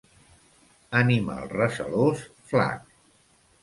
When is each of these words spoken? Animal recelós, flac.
Animal 1.01 1.47
recelós, 1.59 2.27
flac. 2.55 2.95